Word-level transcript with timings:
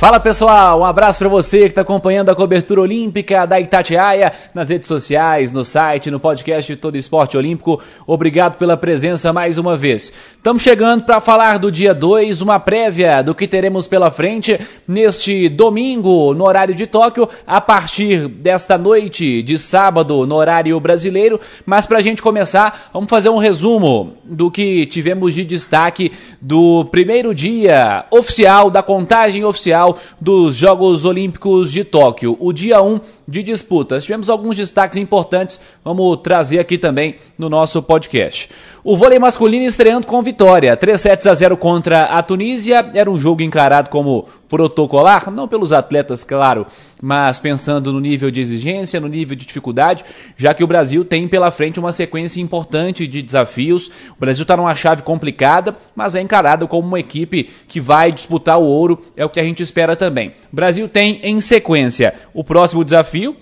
Fala 0.00 0.18
pessoal, 0.18 0.80
um 0.80 0.84
abraço 0.86 1.18
para 1.18 1.28
você 1.28 1.58
que 1.58 1.66
está 1.66 1.82
acompanhando 1.82 2.30
a 2.30 2.34
cobertura 2.34 2.80
olímpica 2.80 3.44
da 3.44 3.60
Itatiaia 3.60 4.32
nas 4.54 4.70
redes 4.70 4.88
sociais, 4.88 5.52
no 5.52 5.62
site, 5.62 6.10
no 6.10 6.18
podcast 6.18 6.74
Todo 6.76 6.96
Esporte 6.96 7.36
Olímpico. 7.36 7.78
Obrigado 8.06 8.56
pela 8.56 8.78
presença 8.78 9.30
mais 9.30 9.58
uma 9.58 9.76
vez. 9.76 10.10
Estamos 10.34 10.62
chegando 10.62 11.04
para 11.04 11.20
falar 11.20 11.58
do 11.58 11.70
dia 11.70 11.92
2, 11.92 12.40
uma 12.40 12.58
prévia 12.58 13.20
do 13.22 13.34
que 13.34 13.46
teremos 13.46 13.86
pela 13.86 14.10
frente 14.10 14.58
neste 14.88 15.50
domingo 15.50 16.32
no 16.32 16.46
horário 16.46 16.74
de 16.74 16.86
Tóquio, 16.86 17.28
a 17.46 17.60
partir 17.60 18.26
desta 18.26 18.78
noite 18.78 19.42
de 19.42 19.58
sábado 19.58 20.26
no 20.26 20.34
horário 20.34 20.80
brasileiro. 20.80 21.38
Mas 21.66 21.84
para 21.84 21.98
a 21.98 22.02
gente 22.02 22.22
começar, 22.22 22.88
vamos 22.90 23.10
fazer 23.10 23.28
um 23.28 23.36
resumo 23.36 24.14
do 24.24 24.50
que 24.50 24.86
tivemos 24.86 25.34
de 25.34 25.44
destaque 25.44 26.10
do 26.40 26.86
primeiro 26.86 27.34
dia 27.34 28.06
oficial, 28.10 28.70
da 28.70 28.82
contagem 28.82 29.44
oficial 29.44 29.89
dos 30.20 30.56
Jogos 30.56 31.04
Olímpicos 31.04 31.72
de 31.72 31.84
Tóquio, 31.84 32.36
o 32.40 32.52
dia 32.52 32.82
1 32.82 33.00
de 33.26 33.42
disputas. 33.42 34.04
Tivemos 34.04 34.28
alguns 34.28 34.56
destaques 34.56 34.98
importantes, 34.98 35.60
vamos 35.84 36.18
trazer 36.22 36.58
aqui 36.58 36.76
também 36.76 37.14
no 37.38 37.48
nosso 37.48 37.82
podcast. 37.82 38.50
O 38.82 38.96
vôlei 38.96 39.18
masculino 39.18 39.64
estreando 39.64 40.06
com 40.06 40.22
vitória, 40.22 40.76
3 40.76 41.00
sets 41.00 41.26
a 41.26 41.34
0 41.34 41.56
contra 41.56 42.04
a 42.04 42.22
Tunísia. 42.22 42.90
Era 42.94 43.10
um 43.10 43.18
jogo 43.18 43.42
encarado 43.42 43.90
como 43.90 44.26
protocolar, 44.48 45.30
não 45.30 45.46
pelos 45.46 45.72
atletas, 45.72 46.24
claro, 46.24 46.66
mas 47.00 47.38
pensando 47.38 47.92
no 47.92 48.00
nível 48.00 48.32
de 48.32 48.40
exigência, 48.40 48.98
no 48.98 49.06
nível 49.06 49.36
de 49.36 49.46
dificuldade, 49.46 50.04
já 50.36 50.52
que 50.52 50.64
o 50.64 50.66
Brasil 50.66 51.04
tem 51.04 51.28
pela 51.28 51.52
frente 51.52 51.78
uma 51.78 51.92
sequência 51.92 52.40
importante 52.40 53.06
de 53.06 53.22
desafios. 53.22 53.86
O 53.86 54.18
Brasil 54.18 54.42
está 54.42 54.56
numa 54.56 54.74
chave 54.74 55.02
complicada, 55.02 55.76
mas 55.94 56.16
é 56.16 56.20
encarado 56.20 56.66
como 56.66 56.88
uma 56.88 56.98
equipe 56.98 57.48
que 57.68 57.80
vai 57.80 58.10
disputar 58.10 58.58
o 58.58 58.64
ouro, 58.64 59.00
é 59.16 59.24
o 59.24 59.30
que 59.30 59.38
a 59.38 59.44
gente 59.44 59.62
espera 59.62 59.79
também. 59.96 60.34
O 60.52 60.56
Brasil 60.56 60.88
tem 60.88 61.20
em 61.22 61.40
sequência 61.40 62.14
o 62.34 62.44
próximo 62.44 62.84
desafio, 62.84 63.36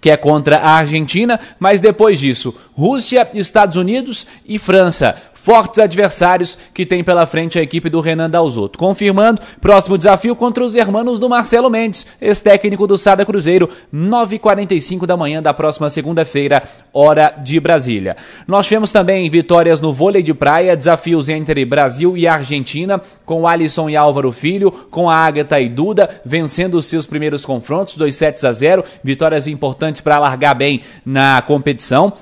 que 0.00 0.10
é 0.10 0.16
contra 0.16 0.58
a 0.58 0.70
Argentina, 0.72 1.40
mas 1.58 1.80
depois 1.80 2.18
disso, 2.18 2.54
Rússia, 2.74 3.28
Estados 3.34 3.76
Unidos 3.76 4.26
e 4.46 4.58
França 4.58 5.16
fortes 5.36 5.78
adversários 5.78 6.58
que 6.74 6.84
tem 6.84 7.04
pela 7.04 7.26
frente 7.26 7.58
a 7.58 7.62
equipe 7.62 7.88
do 7.88 8.00
Renan 8.00 8.28
Dalzotto. 8.28 8.78
Confirmando, 8.78 9.40
próximo 9.60 9.96
desafio 9.96 10.34
contra 10.34 10.64
os 10.64 10.74
hermanos 10.74 11.20
do 11.20 11.28
Marcelo 11.28 11.70
Mendes, 11.70 12.06
ex-técnico 12.20 12.86
do 12.86 12.96
Sada 12.96 13.24
Cruzeiro, 13.24 13.68
9h45 13.94 15.06
da 15.06 15.16
manhã 15.16 15.40
da 15.40 15.54
próxima 15.54 15.88
segunda-feira, 15.88 16.62
hora 16.92 17.34
de 17.42 17.60
Brasília. 17.60 18.16
Nós 18.48 18.66
tivemos 18.66 18.90
também 18.90 19.30
vitórias 19.30 19.80
no 19.80 19.92
vôlei 19.92 20.22
de 20.22 20.34
praia, 20.34 20.76
desafios 20.76 21.28
entre 21.28 21.64
Brasil 21.64 22.16
e 22.16 22.26
Argentina, 22.26 23.00
com 23.24 23.46
Alisson 23.46 23.90
e 23.90 23.96
Álvaro 23.96 24.32
Filho, 24.32 24.72
com 24.90 25.08
a 25.08 25.16
Agatha 25.16 25.60
e 25.60 25.68
Duda, 25.68 26.08
vencendo 26.24 26.74
os 26.74 26.86
seus 26.86 27.06
primeiros 27.06 27.44
confrontos, 27.44 27.96
2 27.96 28.16
sets 28.16 28.44
a 28.44 28.52
0, 28.52 28.82
vitórias 29.04 29.46
importantes 29.46 30.00
para 30.00 30.18
largar 30.18 30.54
bem 30.54 30.80
na 31.04 31.42
competição. 31.42 32.12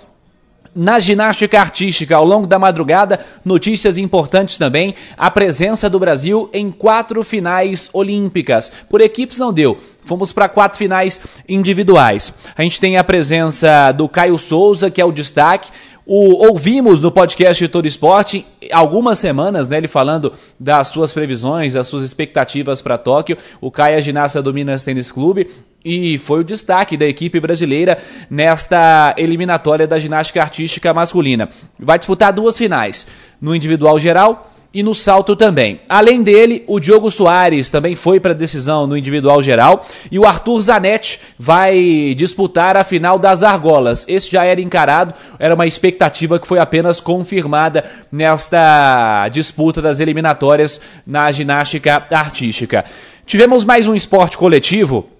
Na 0.74 0.98
ginástica 0.98 1.60
artística, 1.60 2.16
ao 2.16 2.24
longo 2.24 2.48
da 2.48 2.58
madrugada, 2.58 3.20
notícias 3.44 3.96
importantes 3.96 4.58
também. 4.58 4.92
A 5.16 5.30
presença 5.30 5.88
do 5.88 6.00
Brasil 6.00 6.50
em 6.52 6.68
quatro 6.70 7.22
finais 7.22 7.88
olímpicas. 7.92 8.72
Por 8.88 9.00
equipes 9.00 9.38
não 9.38 9.52
deu. 9.52 9.78
Fomos 10.04 10.32
para 10.32 10.48
quatro 10.48 10.78
finais 10.78 11.20
individuais. 11.48 12.32
A 12.56 12.62
gente 12.62 12.80
tem 12.80 12.96
a 12.96 13.04
presença 13.04 13.92
do 13.92 14.08
Caio 14.08 14.38
Souza, 14.38 14.90
que 14.90 15.00
é 15.00 15.04
o 15.04 15.12
destaque. 15.12 15.70
O, 16.06 16.46
ouvimos 16.48 17.00
no 17.00 17.10
podcast 17.10 17.66
Todo 17.68 17.88
Esporte 17.88 18.46
algumas 18.70 19.18
semanas, 19.18 19.68
né, 19.68 19.78
ele 19.78 19.88
falando 19.88 20.34
das 20.60 20.88
suas 20.88 21.14
previsões, 21.14 21.72
das 21.72 21.86
suas 21.86 22.02
expectativas 22.02 22.82
para 22.82 22.98
Tóquio. 22.98 23.38
O 23.60 23.70
Caio 23.70 23.96
é 23.96 24.02
ginasta 24.02 24.42
do 24.42 24.52
Minas 24.52 24.84
Tênis 24.84 25.10
Clube 25.10 25.48
e 25.82 26.18
foi 26.18 26.40
o 26.40 26.44
destaque 26.44 26.96
da 26.96 27.06
equipe 27.06 27.40
brasileira 27.40 27.96
nesta 28.28 29.14
eliminatória 29.16 29.86
da 29.86 29.98
ginástica 29.98 30.42
artística 30.42 30.92
masculina. 30.92 31.48
Vai 31.78 31.98
disputar 31.98 32.32
duas 32.32 32.58
finais, 32.58 33.06
no 33.40 33.54
individual 33.54 33.98
geral 33.98 34.50
e 34.74 34.82
no 34.82 34.94
salto 34.94 35.36
também. 35.36 35.80
Além 35.88 36.22
dele, 36.22 36.64
o 36.66 36.80
Diogo 36.80 37.10
Soares 37.10 37.70
também 37.70 37.94
foi 37.94 38.18
para 38.18 38.32
a 38.32 38.34
decisão 38.34 38.86
no 38.86 38.96
individual 38.96 39.40
geral 39.40 39.86
e 40.10 40.18
o 40.18 40.26
Arthur 40.26 40.60
Zanetti 40.60 41.20
vai 41.38 42.14
disputar 42.16 42.76
a 42.76 42.82
final 42.82 43.18
das 43.18 43.44
argolas. 43.44 44.04
Esse 44.08 44.32
já 44.32 44.44
era 44.44 44.60
encarado, 44.60 45.14
era 45.38 45.54
uma 45.54 45.66
expectativa 45.66 46.40
que 46.40 46.48
foi 46.48 46.58
apenas 46.58 47.00
confirmada 47.00 47.84
nesta 48.10 49.28
disputa 49.28 49.80
das 49.80 50.00
eliminatórias 50.00 50.80
na 51.06 51.30
ginástica 51.30 52.04
artística. 52.10 52.84
Tivemos 53.24 53.64
mais 53.64 53.86
um 53.86 53.94
esporte 53.94 54.36
coletivo 54.36 55.13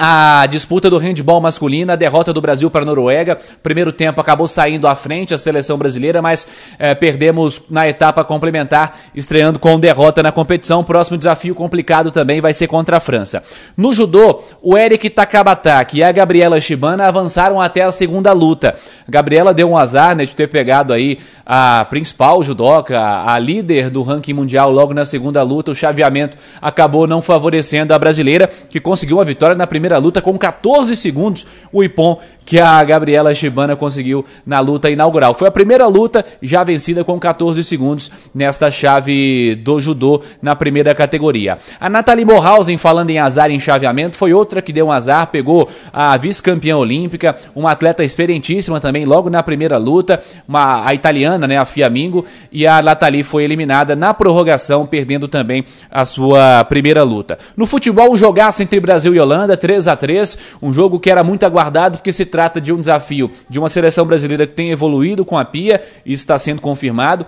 a 0.00 0.46
disputa 0.46 0.88
do 0.88 0.96
handball 0.96 1.40
masculino, 1.40 1.90
a 1.90 1.96
derrota 1.96 2.32
do 2.32 2.40
Brasil 2.40 2.70
para 2.70 2.82
a 2.82 2.84
Noruega. 2.84 3.36
Primeiro 3.64 3.90
tempo 3.90 4.20
acabou 4.20 4.46
saindo 4.46 4.86
à 4.86 4.94
frente 4.94 5.34
a 5.34 5.38
seleção 5.38 5.76
brasileira, 5.76 6.22
mas 6.22 6.46
é, 6.78 6.94
perdemos 6.94 7.60
na 7.68 7.88
etapa 7.88 8.22
complementar, 8.22 8.96
estreando 9.12 9.58
com 9.58 9.76
derrota 9.80 10.22
na 10.22 10.30
competição. 10.30 10.84
Próximo 10.84 11.18
desafio 11.18 11.52
complicado 11.52 12.12
também 12.12 12.40
vai 12.40 12.54
ser 12.54 12.68
contra 12.68 12.98
a 12.98 13.00
França. 13.00 13.42
No 13.76 13.92
judô, 13.92 14.40
o 14.62 14.78
Eric 14.78 15.10
Takabataki 15.10 15.98
e 15.98 16.04
a 16.04 16.12
Gabriela 16.12 16.60
Shibana 16.60 17.08
avançaram 17.08 17.60
até 17.60 17.82
a 17.82 17.90
segunda 17.90 18.32
luta. 18.32 18.76
A 19.06 19.10
Gabriela 19.10 19.52
deu 19.52 19.68
um 19.68 19.76
azar 19.76 20.14
né, 20.14 20.24
de 20.24 20.36
ter 20.36 20.46
pegado 20.46 20.92
aí 20.92 21.18
a 21.44 21.84
principal 21.86 22.40
judoca, 22.44 23.00
a 23.26 23.36
líder 23.38 23.90
do 23.90 24.02
ranking 24.02 24.34
mundial 24.34 24.70
logo 24.70 24.94
na 24.94 25.04
segunda 25.04 25.42
luta. 25.42 25.72
O 25.72 25.74
chaveamento 25.74 26.36
acabou 26.62 27.04
não 27.04 27.20
favorecendo 27.20 27.92
a 27.92 27.98
brasileira, 27.98 28.48
que 28.68 28.78
conseguiu 28.78 29.16
uma 29.16 29.24
vitória 29.24 29.56
na 29.56 29.66
primeira 29.66 29.87
primeira 29.88 29.98
luta 29.98 30.20
com 30.20 30.36
14 30.36 30.94
segundos, 30.94 31.46
o 31.72 31.82
Ipon 31.82 32.20
que 32.48 32.58
a 32.58 32.82
Gabriela 32.82 33.34
Shibana 33.34 33.76
conseguiu 33.76 34.24
na 34.46 34.58
luta 34.58 34.88
inaugural. 34.88 35.34
Foi 35.34 35.46
a 35.46 35.50
primeira 35.50 35.86
luta 35.86 36.24
já 36.40 36.64
vencida 36.64 37.04
com 37.04 37.20
14 37.20 37.62
segundos 37.62 38.10
nesta 38.34 38.70
chave 38.70 39.54
do 39.56 39.78
judô 39.78 40.22
na 40.40 40.56
primeira 40.56 40.94
categoria. 40.94 41.58
A 41.78 41.90
Nathalie 41.90 42.24
Morhausen, 42.24 42.78
falando 42.78 43.10
em 43.10 43.18
azar 43.18 43.50
em 43.50 43.60
chaveamento, 43.60 44.16
foi 44.16 44.32
outra 44.32 44.62
que 44.62 44.72
deu 44.72 44.86
um 44.86 44.92
azar, 44.92 45.26
pegou 45.26 45.68
a 45.92 46.16
vice-campeã 46.16 46.78
olímpica, 46.78 47.36
uma 47.54 47.70
atleta 47.70 48.02
experientíssima 48.02 48.80
também 48.80 49.04
logo 49.04 49.28
na 49.28 49.42
primeira 49.42 49.76
luta, 49.76 50.18
uma, 50.48 50.88
a 50.88 50.94
italiana, 50.94 51.46
né, 51.46 51.58
a 51.58 51.66
Fiamingo, 51.66 52.24
e 52.50 52.66
a 52.66 52.80
Nathalie 52.80 53.24
foi 53.24 53.44
eliminada 53.44 53.94
na 53.94 54.14
prorrogação, 54.14 54.86
perdendo 54.86 55.28
também 55.28 55.66
a 55.90 56.02
sua 56.06 56.64
primeira 56.64 57.02
luta. 57.02 57.38
No 57.54 57.66
futebol, 57.66 58.10
um 58.10 58.16
jogaço 58.16 58.62
entre 58.62 58.80
Brasil 58.80 59.14
e 59.14 59.20
Holanda, 59.20 59.54
3 59.54 59.77
3 59.78 59.88
a 59.88 59.96
3 59.96 60.38
um 60.60 60.72
jogo 60.72 60.98
que 60.98 61.10
era 61.10 61.22
muito 61.22 61.44
aguardado 61.44 61.98
porque 61.98 62.12
se 62.12 62.24
trata 62.24 62.60
de 62.60 62.72
um 62.72 62.80
desafio 62.80 63.30
de 63.48 63.58
uma 63.58 63.68
seleção 63.68 64.04
brasileira 64.04 64.46
que 64.46 64.54
tem 64.54 64.70
evoluído 64.70 65.24
com 65.24 65.38
a 65.38 65.44
Pia, 65.44 65.80
isso 66.04 66.22
está 66.22 66.38
sendo 66.38 66.60
confirmado 66.60 67.24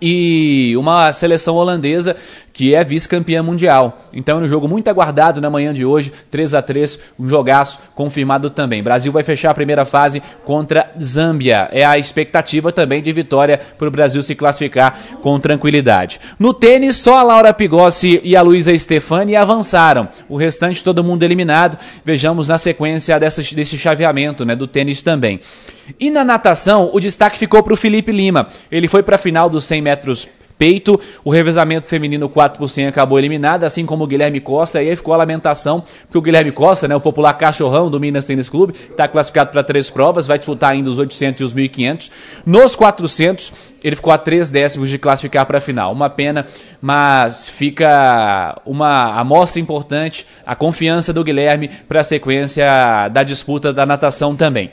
e 0.00 0.74
uma 0.76 1.12
seleção 1.12 1.56
holandesa 1.56 2.16
que 2.58 2.74
é 2.74 2.82
vice-campeã 2.82 3.40
mundial. 3.40 4.00
Então, 4.12 4.40
é 4.40 4.42
um 4.42 4.48
jogo 4.48 4.66
muito 4.66 4.88
aguardado 4.88 5.40
na 5.40 5.48
manhã 5.48 5.72
de 5.72 5.84
hoje, 5.84 6.12
3 6.28 6.54
a 6.54 6.60
3 6.60 6.98
um 7.16 7.28
jogaço 7.28 7.78
confirmado 7.94 8.50
também. 8.50 8.82
Brasil 8.82 9.12
vai 9.12 9.22
fechar 9.22 9.52
a 9.52 9.54
primeira 9.54 9.84
fase 9.84 10.20
contra 10.44 10.90
Zâmbia. 11.00 11.68
É 11.70 11.84
a 11.84 11.96
expectativa 11.96 12.72
também 12.72 13.00
de 13.00 13.12
vitória 13.12 13.60
para 13.78 13.86
o 13.86 13.92
Brasil 13.92 14.20
se 14.24 14.34
classificar 14.34 14.98
com 15.22 15.38
tranquilidade. 15.38 16.18
No 16.36 16.52
tênis, 16.52 16.96
só 16.96 17.18
a 17.18 17.22
Laura 17.22 17.54
Pigossi 17.54 18.20
e 18.24 18.34
a 18.34 18.42
Luísa 18.42 18.76
Stefani 18.76 19.36
avançaram. 19.36 20.08
O 20.28 20.36
restante 20.36 20.82
todo 20.82 21.04
mundo 21.04 21.22
eliminado. 21.22 21.78
Vejamos 22.04 22.48
na 22.48 22.58
sequência 22.58 23.20
dessa, 23.20 23.40
desse 23.54 23.78
chaveamento, 23.78 24.44
né, 24.44 24.56
do 24.56 24.66
tênis 24.66 25.00
também. 25.00 25.38
E 26.00 26.10
na 26.10 26.24
natação, 26.24 26.90
o 26.92 26.98
destaque 26.98 27.38
ficou 27.38 27.62
para 27.62 27.72
o 27.72 27.76
Felipe 27.76 28.10
Lima. 28.10 28.48
Ele 28.68 28.88
foi 28.88 29.04
para 29.04 29.14
a 29.14 29.18
final 29.18 29.48
dos 29.48 29.64
100 29.64 29.80
metros 29.80 30.28
peito. 30.58 31.00
O 31.24 31.30
revezamento 31.30 31.88
feminino 31.88 32.28
4 32.28 32.58
por 32.58 32.68
100 32.68 32.88
acabou 32.88 33.18
eliminado, 33.18 33.64
assim 33.64 33.86
como 33.86 34.04
o 34.04 34.06
Guilherme 34.06 34.40
Costa. 34.40 34.82
E 34.82 34.90
aí 34.90 34.96
ficou 34.96 35.14
a 35.14 35.16
lamentação, 35.16 35.82
porque 36.02 36.18
o 36.18 36.22
Guilherme 36.22 36.50
Costa, 36.50 36.88
né, 36.88 36.96
o 36.96 37.00
popular 37.00 37.32
cachorrão 37.34 37.88
do 37.88 38.00
Minas 38.00 38.26
Tênis 38.26 38.48
Clube, 38.48 38.74
está 38.90 39.06
classificado 39.06 39.50
para 39.50 39.62
três 39.62 39.88
provas, 39.88 40.26
vai 40.26 40.36
disputar 40.36 40.70
ainda 40.70 40.90
os 40.90 40.98
800 40.98 41.40
e 41.40 41.44
os 41.44 41.52
1500. 41.52 42.10
Nos 42.44 42.74
400, 42.74 43.52
ele 43.82 43.96
ficou 43.96 44.12
a 44.12 44.18
três 44.18 44.50
décimos 44.50 44.90
de 44.90 44.98
classificar 44.98 45.46
para 45.46 45.58
a 45.58 45.60
final. 45.60 45.92
Uma 45.92 46.10
pena, 46.10 46.46
mas 46.80 47.48
fica 47.48 48.60
uma 48.66 49.18
amostra 49.18 49.60
importante, 49.60 50.26
a 50.44 50.56
confiança 50.56 51.12
do 51.12 51.22
Guilherme 51.22 51.68
para 51.88 52.00
a 52.00 52.04
sequência 52.04 52.66
da 53.12 53.22
disputa 53.22 53.72
da 53.72 53.86
natação 53.86 54.34
também. 54.34 54.72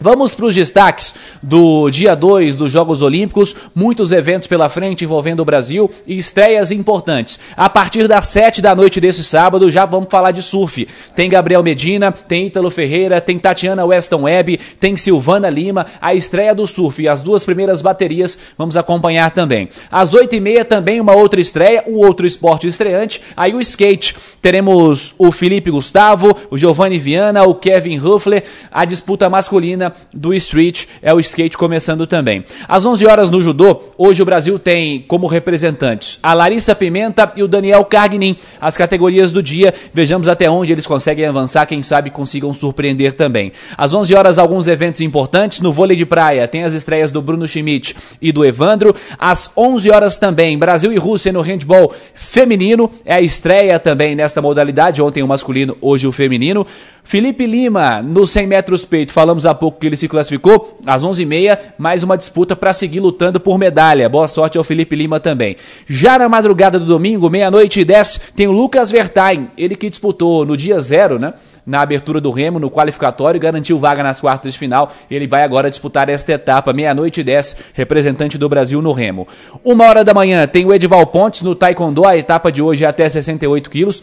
Vamos 0.00 0.32
para 0.32 0.46
os 0.46 0.54
destaques 0.54 1.12
do 1.42 1.90
dia 1.90 2.14
2 2.14 2.54
dos 2.54 2.70
Jogos 2.70 3.02
Olímpicos, 3.02 3.56
muitos 3.74 4.12
eventos 4.12 4.46
pela 4.46 4.68
frente 4.68 5.02
envolvendo 5.02 5.40
o 5.40 5.44
Brasil 5.44 5.90
e 6.06 6.16
estreias 6.16 6.70
importantes. 6.70 7.40
A 7.56 7.68
partir 7.68 8.06
das 8.06 8.26
7 8.26 8.62
da 8.62 8.76
noite 8.76 9.00
desse 9.00 9.24
sábado, 9.24 9.68
já 9.68 9.84
vamos 9.84 10.08
falar 10.08 10.30
de 10.30 10.40
surf. 10.40 10.86
Tem 11.16 11.28
Gabriel 11.28 11.64
Medina, 11.64 12.12
tem 12.12 12.46
Ítalo 12.46 12.70
Ferreira, 12.70 13.20
tem 13.20 13.40
Tatiana 13.40 13.84
Weston 13.84 14.22
Webb, 14.22 14.60
tem 14.78 14.96
Silvana 14.96 15.50
Lima, 15.50 15.84
a 16.00 16.14
estreia 16.14 16.54
do 16.54 16.64
surf 16.64 17.02
e 17.02 17.08
as 17.08 17.20
duas 17.20 17.44
primeiras 17.44 17.82
baterias 17.82 18.38
vamos 18.56 18.76
acompanhar 18.76 19.32
também. 19.32 19.68
Às 19.90 20.14
8 20.14 20.36
e 20.36 20.40
meia 20.40 20.64
também 20.64 21.00
uma 21.00 21.16
outra 21.16 21.40
estreia, 21.40 21.82
o 21.88 21.96
outro 22.06 22.24
esporte 22.24 22.68
estreante, 22.68 23.20
aí 23.36 23.52
o 23.52 23.60
skate. 23.60 24.14
Teremos 24.40 25.12
o 25.18 25.32
Felipe 25.32 25.72
Gustavo, 25.72 26.36
o 26.52 26.56
Giovanni 26.56 27.00
Viana, 27.00 27.42
o 27.42 27.54
Kevin 27.56 27.98
Huffler, 27.98 28.44
a 28.70 28.84
disputa 28.84 29.28
masculina 29.28 29.87
do 30.14 30.34
street, 30.34 30.86
é 31.02 31.12
o 31.12 31.20
skate 31.20 31.56
começando 31.56 32.06
também. 32.06 32.44
Às 32.66 32.84
11 32.84 33.06
horas 33.06 33.30
no 33.30 33.42
judô, 33.42 33.82
hoje 33.96 34.22
o 34.22 34.24
Brasil 34.24 34.58
tem 34.58 35.04
como 35.06 35.26
representantes 35.26 36.18
a 36.22 36.34
Larissa 36.34 36.74
Pimenta 36.74 37.32
e 37.36 37.42
o 37.42 37.48
Daniel 37.48 37.84
Cargnin, 37.84 38.36
as 38.60 38.76
categorias 38.76 39.32
do 39.32 39.42
dia. 39.42 39.72
Vejamos 39.92 40.28
até 40.28 40.48
onde 40.50 40.72
eles 40.72 40.86
conseguem 40.86 41.26
avançar, 41.26 41.66
quem 41.66 41.82
sabe 41.82 42.10
consigam 42.10 42.52
surpreender 42.54 43.14
também. 43.14 43.52
Às 43.76 43.92
11 43.92 44.14
horas 44.14 44.38
alguns 44.38 44.66
eventos 44.66 45.00
importantes 45.00 45.60
no 45.60 45.72
vôlei 45.72 45.96
de 45.96 46.06
praia, 46.06 46.48
tem 46.48 46.64
as 46.64 46.72
estreias 46.72 47.10
do 47.10 47.22
Bruno 47.22 47.46
Schmidt 47.46 47.96
e 48.20 48.32
do 48.32 48.44
Evandro. 48.44 48.94
Às 49.18 49.50
11 49.56 49.90
horas 49.90 50.18
também, 50.18 50.58
Brasil 50.58 50.92
e 50.92 50.98
Rússia 50.98 51.32
no 51.32 51.40
handball 51.40 51.92
feminino, 52.14 52.90
é 53.04 53.14
a 53.14 53.20
estreia 53.20 53.78
também 53.78 54.14
nesta 54.14 54.42
modalidade, 54.42 55.02
ontem 55.02 55.22
o 55.22 55.28
masculino, 55.28 55.76
hoje 55.80 56.06
o 56.06 56.12
feminino. 56.12 56.66
Felipe 57.04 57.46
Lima 57.46 58.02
no 58.02 58.26
100 58.26 58.46
metros 58.46 58.84
peito, 58.84 59.12
falamos 59.12 59.46
há 59.46 59.54
pouco 59.54 59.77
que 59.78 59.86
ele 59.86 59.96
se 59.96 60.08
classificou 60.08 60.78
às 60.84 61.04
11h30, 61.04 61.58
mais 61.78 62.02
uma 62.02 62.16
disputa 62.16 62.56
para 62.56 62.72
seguir 62.72 63.00
lutando 63.00 63.40
por 63.40 63.58
medalha. 63.58 64.08
Boa 64.08 64.28
sorte 64.28 64.58
ao 64.58 64.64
Felipe 64.64 64.96
Lima 64.96 65.20
também. 65.20 65.56
Já 65.86 66.18
na 66.18 66.28
madrugada 66.28 66.78
do 66.78 66.84
domingo, 66.84 67.30
meia-noite 67.30 67.80
e 67.80 67.84
10, 67.84 68.32
tem 68.36 68.46
o 68.46 68.52
Lucas 68.52 68.90
Vertain, 68.90 69.50
ele 69.56 69.76
que 69.76 69.88
disputou 69.88 70.44
no 70.44 70.56
dia 70.56 70.80
zero, 70.80 71.18
né? 71.18 71.34
Na 71.64 71.82
abertura 71.82 72.18
do 72.18 72.30
Remo, 72.30 72.58
no 72.58 72.70
qualificatório, 72.70 73.38
garantiu 73.38 73.78
vaga 73.78 74.02
nas 74.02 74.18
quartas 74.18 74.54
de 74.54 74.58
final. 74.58 74.90
Ele 75.10 75.26
vai 75.26 75.42
agora 75.42 75.68
disputar 75.68 76.08
esta 76.08 76.32
etapa, 76.32 76.72
meia-noite 76.72 77.20
e 77.20 77.24
10, 77.24 77.56
representante 77.74 78.38
do 78.38 78.48
Brasil 78.48 78.80
no 78.80 78.92
Remo. 78.92 79.28
Uma 79.62 79.84
hora 79.84 80.02
da 80.02 80.14
manhã 80.14 80.46
tem 80.46 80.64
o 80.64 80.72
Edival 80.72 81.06
Pontes 81.08 81.42
no 81.42 81.54
Taekwondo, 81.54 82.06
a 82.06 82.16
etapa 82.16 82.50
de 82.50 82.62
hoje 82.62 82.84
é 82.84 82.88
até 82.88 83.06
68 83.06 83.68
quilos 83.68 84.02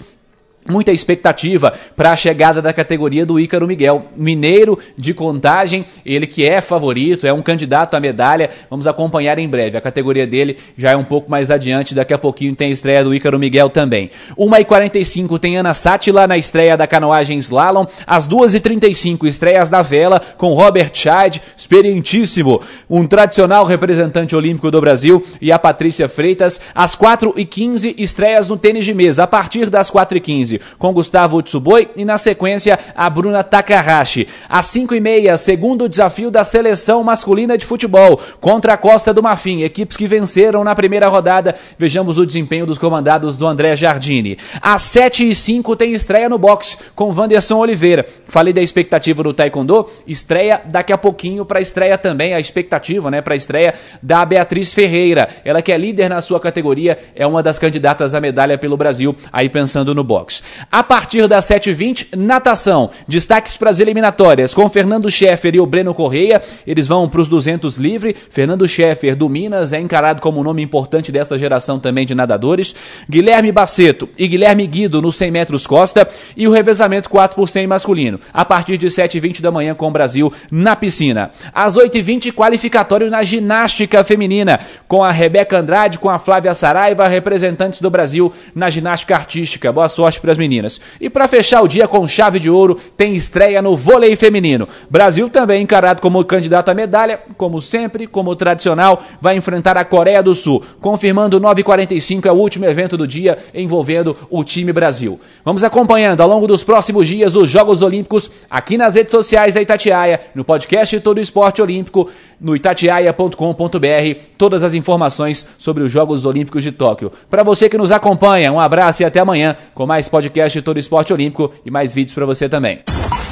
muita 0.68 0.92
expectativa 0.92 1.72
para 1.96 2.12
a 2.12 2.16
chegada 2.16 2.60
da 2.60 2.74
categoria 2.74 3.26
do 3.26 3.40
Ícaro 3.40 3.68
Miguel, 3.68 4.08
mineiro 4.16 4.78
de 4.98 5.14
contagem, 5.14 5.86
ele 6.04 6.26
que 6.26 6.44
é 6.48 6.60
favorito, 6.60 7.28
é 7.28 7.32
um 7.32 7.42
candidato 7.42 7.96
à 7.96 8.00
medalha, 8.00 8.50
vamos 8.70 8.88
acompanhar 8.88 9.38
em 9.38 9.48
breve. 9.48 9.78
A 9.78 9.82
categoria 9.82 10.26
dele 10.26 10.58
já 10.76 10.92
é 10.92 10.96
um 10.96 11.04
pouco 11.04 11.30
mais 11.30 11.52
adiante, 11.52 11.94
daqui 11.94 12.14
a 12.14 12.18
pouquinho 12.18 12.56
tem 12.56 12.70
a 12.70 12.72
estreia 12.72 13.04
do 13.04 13.14
Ícaro 13.14 13.38
Miguel 13.38 13.70
também. 13.70 14.10
1h45 14.38 15.38
tem 15.38 15.56
Ana 15.56 15.74
Sátila 15.76 16.26
na 16.26 16.38
estreia 16.38 16.76
da 16.76 16.88
canoagem 16.88 17.38
slalom, 17.38 17.86
às 18.08 18.28
2h35 18.28 19.28
estreias 19.28 19.70
da 19.70 19.84
vela 19.84 20.20
com 20.36 20.54
Robert 20.54 20.90
Scheid, 20.94 21.42
experientíssimo, 21.56 22.60
um 22.90 23.06
tradicional 23.06 23.66
representante 23.66 24.36
olímpico 24.36 24.72
do 24.72 24.82
Brasil, 24.82 25.24
e 25.40 25.52
a 25.52 25.60
Patrícia 25.60 26.10
Freitas, 26.10 26.60
às 26.74 26.96
4h15 26.96 27.94
estreias 28.00 28.48
no 28.48 28.58
tênis 28.58 28.84
de 28.84 28.94
mesa, 28.96 29.24
a 29.24 29.28
partir 29.28 29.70
das 29.70 29.92
4h15 29.92 30.55
com 30.78 30.94
Gustavo 30.94 31.42
Tsuboi 31.42 31.90
e 31.96 32.06
na 32.06 32.18
sequência 32.18 32.80
a 32.96 33.10
Bruna 33.10 33.44
Takahashi. 33.44 34.28
Às 34.50 34.68
5 34.68 34.96
e 34.96 35.00
meia, 35.00 35.38
segundo 35.38 35.90
desafio 35.90 36.32
da 36.32 36.44
seleção 36.44 37.04
masculina 37.04 37.58
de 37.58 37.66
futebol 37.66 38.20
contra 38.40 38.74
a 38.74 38.78
Costa 38.78 39.14
do 39.14 39.24
Marfim, 39.24 39.62
equipes 39.62 39.98
que 39.98 40.08
venceram 40.08 40.64
na 40.64 40.76
primeira 40.76 41.08
rodada. 41.08 41.56
Vejamos 41.78 42.18
o 42.18 42.26
desempenho 42.26 42.66
dos 42.66 42.78
comandados 42.78 43.38
do 43.38 43.48
André 43.48 43.76
Jardini. 43.76 44.38
Às 44.62 44.82
7 44.84 45.30
e 45.30 45.36
5 45.36 45.76
tem 45.76 45.94
estreia 45.94 46.30
no 46.30 46.38
boxe 46.38 46.78
com 46.96 47.14
Wanderson 47.14 47.58
Oliveira. 47.58 48.06
Falei 48.28 48.54
da 48.54 48.62
expectativa 48.62 49.24
do 49.24 49.34
Taekwondo, 49.34 49.90
estreia 50.08 50.62
daqui 50.66 50.94
a 50.94 50.98
pouquinho 50.98 51.46
para 51.46 51.62
estreia 51.62 51.98
também, 51.98 52.34
a 52.34 52.40
expectativa, 52.40 53.10
né, 53.12 53.22
para 53.22 53.36
estreia 53.36 53.74
da 54.02 54.26
Beatriz 54.26 54.74
Ferreira. 54.74 55.28
Ela 55.44 55.62
que 55.62 55.72
é 55.72 55.78
líder 55.78 56.10
na 56.10 56.22
sua 56.22 56.40
categoria, 56.40 56.98
é 57.16 57.26
uma 57.26 57.42
das 57.42 57.60
candidatas 57.60 58.14
à 58.14 58.22
medalha 58.22 58.58
pelo 58.58 58.78
Brasil, 58.78 59.16
aí 59.32 59.50
pensando 59.50 59.94
no 59.94 60.04
boxe. 60.04 60.42
A 60.72 60.84
partir 60.84 61.28
das 61.28 61.46
7h20, 61.46 62.16
natação. 62.16 62.90
Destaques 63.08 63.58
para 63.58 63.70
as 63.70 63.80
eliminatórias 63.80 64.54
com 64.54 64.68
Fernando 64.70 65.10
Scheffer 65.10 65.56
e 65.56 65.60
o 65.60 65.66
Breno 65.66 65.94
Correia. 65.94 66.42
Eles 66.66 66.88
vão 66.88 67.08
para 67.08 67.22
os 67.22 67.30
200 67.30 67.78
livre. 67.78 68.16
Fernando 68.30 68.68
Scheffer 68.68 69.16
do 69.16 69.30
Minas 69.30 69.74
é 69.74 69.80
encarado 69.80 70.22
como 70.22 70.40
um 70.40 70.44
nome 70.44 70.62
importante 70.62 71.12
dessa 71.12 71.38
geração 71.38 71.80
também 71.80 72.06
de 72.06 72.16
nadadores. 72.16 72.76
Guilherme 73.10 73.52
Baceto 73.52 74.10
e 74.18 74.28
Guilherme 74.28 74.68
Guido 74.68 75.02
no 75.02 75.12
100 75.12 75.32
metros 75.32 75.68
costa. 75.68 76.08
E 76.36 76.48
o 76.48 76.52
revezamento 76.52 77.10
4 77.10 77.36
por 77.36 77.48
100 77.48 77.68
masculino. 77.68 78.20
A 78.34 78.44
partir 78.44 78.78
de 78.78 78.88
7h20 78.88 79.42
da 79.42 79.52
manhã 79.52 79.74
com 79.74 79.88
o 79.88 79.92
Brasil 79.92 80.32
na 80.52 80.76
piscina. 80.76 81.32
Às 81.54 81.78
8h20, 81.78 82.32
qualificatório 82.34 83.10
na 83.10 83.24
ginástica 83.24 84.04
feminina. 84.04 84.60
Com 84.88 85.04
a 85.04 85.12
Rebeca 85.12 85.58
Andrade, 85.58 86.00
com 86.00 86.10
a 86.10 86.20
Flávia 86.20 86.54
Saraiva, 86.54 87.08
representantes 87.08 87.82
do 87.82 87.90
Brasil 87.90 88.32
na 88.54 88.70
ginástica 88.70 89.16
artística. 89.16 89.72
Boa 89.72 89.90
sorte 89.90 90.20
para 90.26 90.32
as 90.32 90.38
meninas. 90.38 90.82
E 91.00 91.08
para 91.08 91.28
fechar 91.28 91.62
o 91.62 91.68
dia 91.68 91.88
com 91.88 92.08
chave 92.08 92.40
de 92.40 92.50
ouro, 92.50 92.78
tem 92.98 93.14
estreia 93.14 93.62
no 93.62 93.78
vôlei 93.78 94.16
feminino. 94.16 94.68
Brasil 94.90 95.30
também 95.30 95.62
encarado 95.62 96.02
como 96.02 96.24
candidato 96.26 96.70
à 96.70 96.74
medalha, 96.74 97.20
como 97.38 97.62
sempre, 97.62 98.08
como 98.08 98.36
tradicional, 98.36 99.02
vai 99.22 99.38
enfrentar 99.38 99.78
a 99.78 99.86
Coreia 99.86 100.24
do 100.24 100.34
Sul. 100.34 100.64
Confirmando 100.82 101.40
9h45 101.40 102.26
é 102.26 102.32
o 102.32 102.36
último 102.36 102.66
evento 102.66 102.98
do 102.98 103.06
dia 103.06 103.38
envolvendo 103.54 104.16
o 104.32 104.44
time 104.44 104.74
Brasil. 104.74 105.20
Vamos 105.44 105.64
acompanhando 105.64 106.22
ao 106.22 106.28
longo 106.28 106.48
dos 106.48 106.64
próximos 106.64 107.08
dias 107.08 107.36
os 107.36 107.50
Jogos 107.50 107.84
Olímpicos 107.84 108.32
aqui 108.50 108.78
nas 108.78 108.96
redes 108.96 109.12
sociais 109.12 109.54
da 109.54 109.62
Itatiaia, 109.62 110.22
no 110.34 110.44
podcast 110.44 111.00
Todo 111.02 111.22
Esporte 111.22 111.62
Olímpico, 111.62 112.10
no 112.40 112.56
itatiaia.com.br, 112.56 114.20
todas 114.38 114.64
as 114.64 114.74
informações 114.74 115.46
sobre 115.58 115.84
os 115.84 115.92
Jogos 115.92 116.26
Olímpicos 116.26 116.64
de 116.64 116.72
Tóquio. 116.72 117.12
Para 117.30 117.44
você 117.44 117.70
que 117.70 117.78
nos 117.78 117.92
acompanha, 117.92 118.52
um 118.52 118.60
abraço 118.60 119.02
e 119.02 119.06
até 119.06 119.20
amanhã 119.20 119.56
com 119.74 119.86
mais 119.86 120.08
podcast 120.08 120.36
podcast 120.36 120.62
Todo 120.62 120.80
Esporte 120.80 121.14
Olímpico 121.14 121.52
e 121.66 121.72
mais 121.72 121.94
vídeos 121.94 122.14
para 122.14 122.26
você 122.26 122.50
também. 122.50 122.82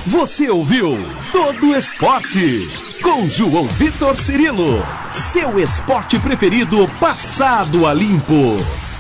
Você 0.06 0.50
ouviu 0.50 0.98
Todo 1.32 1.76
Esporte 1.76 2.68
com 3.02 3.28
João 3.28 3.66
Vitor 3.66 4.16
Cirilo, 4.16 4.84
seu 5.12 5.60
esporte 5.60 6.20
preferido 6.20 6.88
passado 7.00 7.86
a 7.86 7.94
limpo. 7.94 8.93